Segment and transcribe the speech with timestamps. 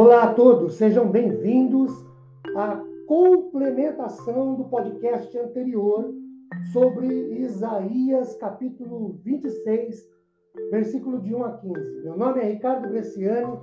[0.00, 1.90] Olá a todos, sejam bem-vindos
[2.56, 6.14] à complementação do podcast anterior
[6.72, 7.08] sobre
[7.40, 10.08] Isaías, capítulo 26,
[10.70, 12.04] versículo de 1 a 15.
[12.04, 13.58] Meu nome é Ricardo Bresciani,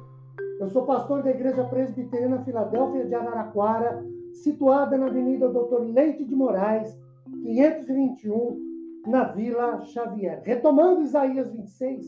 [0.59, 6.35] eu sou pastor da Igreja Presbiteriana Filadélfia de Araraquara, situada na Avenida Doutor Leite de
[6.35, 6.99] Moraes,
[7.43, 8.59] 521,
[9.07, 10.41] na Vila Xavier.
[10.43, 12.05] Retomando Isaías 26,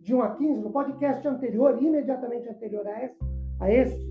[0.00, 3.18] de 1 a 15, no podcast anterior, imediatamente anterior a este,
[3.60, 4.10] a este,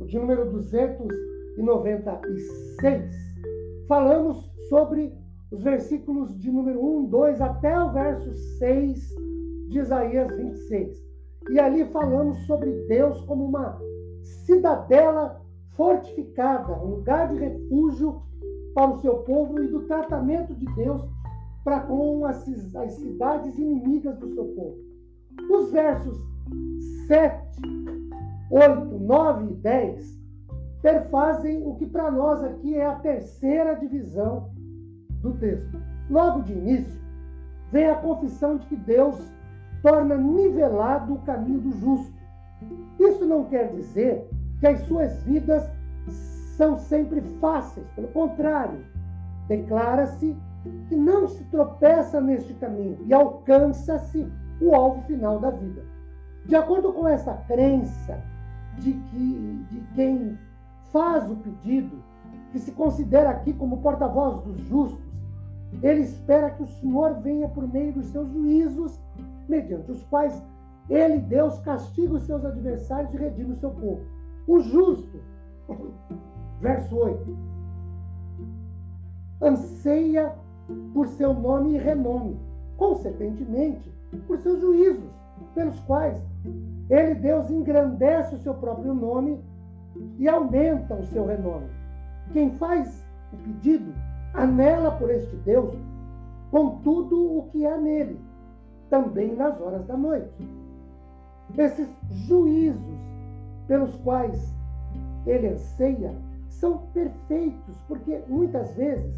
[0.00, 3.14] o de número 296,
[3.86, 5.14] falamos sobre
[5.52, 9.14] os versículos de número 1, 2 até o verso 6
[9.68, 11.06] de Isaías 26.
[11.50, 13.80] E ali falamos sobre Deus como uma
[14.46, 15.40] cidadela
[15.76, 18.20] fortificada, um lugar de refúgio
[18.74, 21.00] para o seu povo e do tratamento de Deus
[21.62, 22.44] para com as,
[22.76, 24.78] as cidades inimigas do seu povo.
[25.50, 26.16] Os versos
[27.06, 27.85] 7
[28.50, 30.16] 8, 9 e 10
[30.82, 34.50] perfazem o que para nós aqui é a terceira divisão
[35.20, 35.80] do texto.
[36.08, 37.00] Logo de início,
[37.72, 39.18] vem a confissão de que Deus
[39.82, 42.14] torna nivelado o caminho do justo.
[42.98, 44.28] Isso não quer dizer
[44.60, 45.68] que as suas vidas
[46.56, 48.84] são sempre fáceis, pelo contrário,
[49.48, 50.36] declara-se
[50.88, 54.26] que não se tropeça neste caminho e alcança-se
[54.60, 55.82] o alvo final da vida.
[56.46, 58.22] De acordo com essa crença,
[58.78, 60.38] de, que, de quem
[60.92, 62.02] faz o pedido,
[62.52, 65.04] que se considera aqui como porta-voz dos justos,
[65.82, 68.98] ele espera que o Senhor venha por meio dos seus juízos,
[69.48, 70.42] mediante os quais
[70.88, 74.00] ele, Deus, castiga os seus adversários e redime o seu povo.
[74.46, 75.20] O justo,
[76.60, 77.36] verso 8,
[79.42, 80.32] anseia
[80.94, 82.38] por seu nome e renome,
[82.76, 83.92] consequentemente,
[84.26, 85.10] por seus juízos,
[85.54, 86.22] pelos quais
[86.88, 89.40] ele, Deus, engrandece o seu próprio nome
[90.18, 91.68] e aumenta o seu renome.
[92.32, 93.92] Quem faz o pedido
[94.34, 95.74] anela por este Deus
[96.50, 98.20] com tudo o que há nele,
[98.88, 100.48] também nas horas da noite.
[101.56, 102.98] Esses juízos
[103.66, 104.54] pelos quais
[105.26, 106.14] ele anseia
[106.48, 109.12] são perfeitos, porque muitas vezes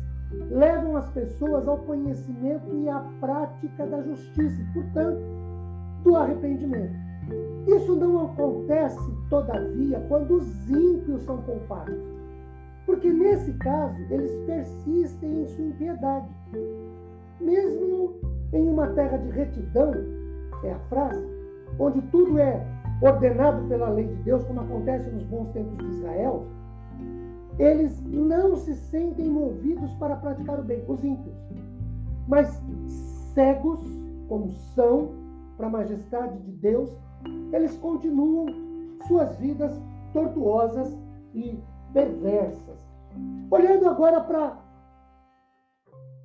[0.51, 5.21] levam as pessoas ao conhecimento e à prática da justiça, portanto,
[6.03, 7.08] do arrependimento.
[7.67, 11.99] Isso não acontece, todavia, quando os ímpios são culpados.
[12.87, 16.29] Porque nesse caso, eles persistem em sua impiedade.
[17.41, 18.15] Mesmo
[18.53, 19.93] em uma terra de retidão,
[20.65, 21.27] é a frase,
[21.79, 22.67] onde tudo é
[23.03, 26.47] ordenado pela lei de Deus, como acontece nos bons tempos de Israel,
[27.59, 31.37] eles não se sentem movidos para praticar o bem, os ímpios,
[32.27, 32.63] mas
[33.35, 33.81] cegos,
[34.29, 35.11] como são,
[35.57, 36.91] para a majestade de Deus,
[37.53, 38.47] eles continuam
[39.07, 39.81] suas vidas
[40.13, 40.97] tortuosas
[41.35, 41.59] e
[41.93, 42.79] perversas.
[43.51, 44.59] Olhando agora para a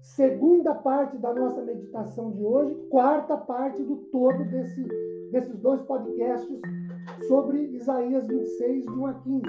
[0.02, 4.84] segunda parte da nossa meditação de hoje, quarta parte do todo desse,
[5.32, 6.60] desses dois podcasts
[7.28, 9.44] sobre Isaías 26, de 1 a 15.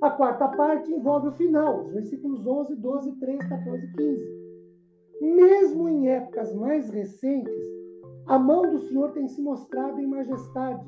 [0.00, 4.42] A quarta parte envolve o final, os versículos 11, 12, 13, 14 e 15.
[5.20, 7.54] Mesmo em épocas mais recentes,
[8.26, 10.86] a mão do Senhor tem se mostrado em majestade.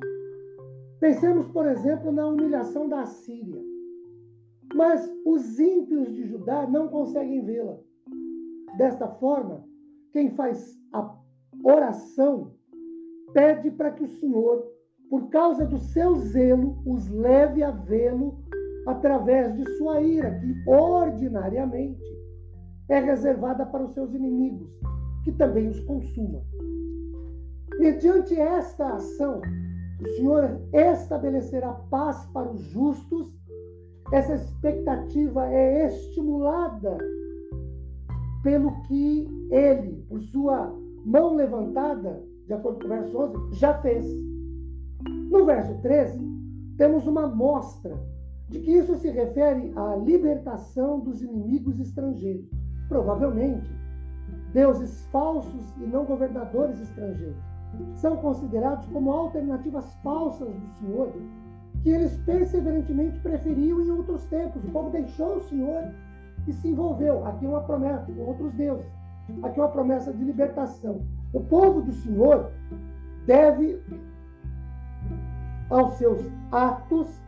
[1.00, 3.60] Pensemos, por exemplo, na humilhação da Assíria.
[4.74, 7.76] Mas os ímpios de Judá não conseguem vê-la.
[8.76, 9.64] Desta forma,
[10.12, 11.14] quem faz a
[11.62, 12.52] oração
[13.32, 14.66] pede para que o Senhor,
[15.10, 18.38] por causa do seu zelo, os leve a vê-lo
[18.86, 22.02] através de sua ira, que ordinariamente
[22.88, 24.70] é reservada para os seus inimigos,
[25.24, 26.42] que também os consuma.
[27.78, 29.42] Mediante esta ação,
[30.00, 33.34] o Senhor estabelecerá paz para os justos.
[34.12, 36.96] Essa expectativa é estimulada
[38.42, 40.72] pelo que ele, por sua
[41.04, 44.06] mão levantada, de acordo com o verso 11, já fez.
[45.30, 46.20] No verso 13,
[46.76, 47.98] temos uma mostra
[48.48, 52.48] de que isso se refere à libertação dos inimigos estrangeiros.
[52.88, 53.68] Provavelmente,
[54.52, 57.53] deuses falsos e não governadores estrangeiros
[57.94, 61.12] são considerados como alternativas falsas do Senhor,
[61.82, 64.64] que eles perseverantemente preferiam em outros tempos.
[64.64, 65.92] O povo deixou o Senhor
[66.46, 67.26] e se envolveu.
[67.26, 68.86] Aqui uma promessa com outros deuses.
[69.42, 71.00] Aqui uma promessa de libertação.
[71.32, 72.50] O povo do Senhor
[73.26, 73.80] deve
[75.70, 76.20] aos seus
[76.52, 77.22] atos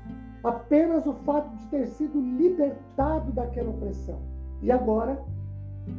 [0.44, 4.20] apenas o fato de ter sido libertado daquela opressão.
[4.62, 5.20] E agora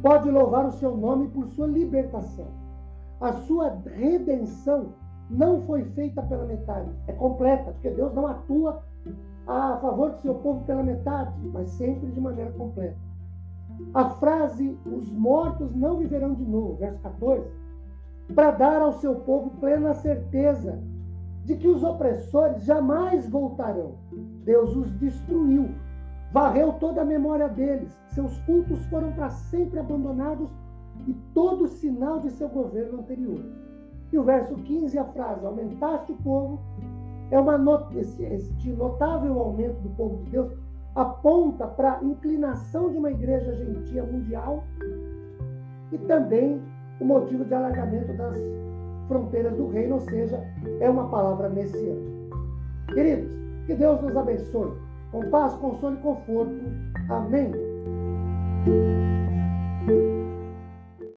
[0.02, 2.46] pode louvar o seu nome por sua libertação.
[3.20, 4.94] A sua redenção
[5.28, 8.82] não foi feita pela metade, é completa, porque Deus não atua
[9.46, 12.96] a favor do seu povo pela metade, mas sempre de maneira completa.
[13.94, 17.46] A frase os mortos não viverão de novo, verso 14,
[18.34, 20.78] para dar ao seu povo plena certeza
[21.44, 23.94] de que os opressores jamais voltarão.
[24.44, 25.70] Deus os destruiu,
[26.32, 30.50] varreu toda a memória deles, seus cultos foram para sempre abandonados
[31.06, 33.40] e todo sinal de seu governo anterior.
[34.12, 36.58] E o verso 15, a frase: Aumentaste o povo,
[37.30, 40.52] é uma not esse, este notável aumento do povo de Deus
[40.94, 44.64] aponta para a inclinação de uma igreja gentia mundial
[45.92, 46.60] e também
[47.00, 48.36] o motivo de alargamento das
[49.06, 50.42] fronteiras do reino, ou seja,
[50.80, 52.36] é uma palavra messiânica.
[52.92, 53.30] Queridos,
[53.66, 54.72] que Deus nos abençoe.
[55.12, 56.60] Com paz, consolo e conforto.
[57.08, 57.52] Amém.